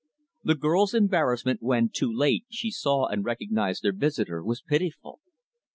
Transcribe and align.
The 0.43 0.55
girl's 0.55 0.95
embarrassment, 0.95 1.61
when, 1.61 1.89
too 1.93 2.11
late, 2.11 2.45
she 2.49 2.71
saw 2.71 3.05
and 3.05 3.23
recognized 3.23 3.83
their 3.83 3.93
visitor, 3.93 4.43
was 4.43 4.59
pitiful. 4.63 5.19